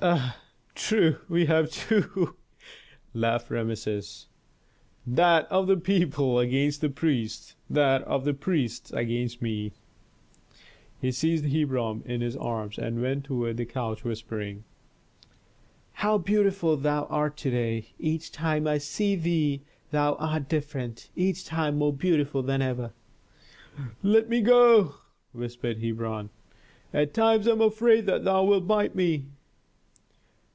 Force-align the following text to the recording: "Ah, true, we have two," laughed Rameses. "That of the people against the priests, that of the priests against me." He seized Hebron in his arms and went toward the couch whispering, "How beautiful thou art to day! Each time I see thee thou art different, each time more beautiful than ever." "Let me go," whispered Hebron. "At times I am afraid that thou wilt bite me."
"Ah, 0.00 0.40
true, 0.76 1.16
we 1.28 1.46
have 1.46 1.72
two," 1.72 2.36
laughed 3.14 3.50
Rameses. 3.50 4.28
"That 5.04 5.48
of 5.50 5.66
the 5.66 5.76
people 5.76 6.38
against 6.38 6.82
the 6.82 6.88
priests, 6.88 7.56
that 7.68 8.02
of 8.02 8.24
the 8.24 8.32
priests 8.32 8.92
against 8.92 9.42
me." 9.42 9.72
He 11.00 11.10
seized 11.10 11.46
Hebron 11.46 12.04
in 12.06 12.20
his 12.20 12.36
arms 12.36 12.78
and 12.78 13.02
went 13.02 13.24
toward 13.24 13.56
the 13.56 13.66
couch 13.66 14.04
whispering, 14.04 14.62
"How 15.94 16.16
beautiful 16.16 16.76
thou 16.76 17.06
art 17.06 17.36
to 17.38 17.50
day! 17.50 17.88
Each 17.98 18.30
time 18.30 18.68
I 18.68 18.78
see 18.78 19.16
thee 19.16 19.62
thou 19.90 20.14
art 20.20 20.48
different, 20.48 21.10
each 21.16 21.44
time 21.44 21.76
more 21.76 21.92
beautiful 21.92 22.44
than 22.44 22.62
ever." 22.62 22.92
"Let 24.04 24.28
me 24.28 24.42
go," 24.42 24.94
whispered 25.32 25.78
Hebron. 25.78 26.30
"At 26.94 27.12
times 27.14 27.48
I 27.48 27.50
am 27.50 27.60
afraid 27.60 28.06
that 28.06 28.22
thou 28.22 28.44
wilt 28.44 28.68
bite 28.68 28.94
me." 28.94 29.24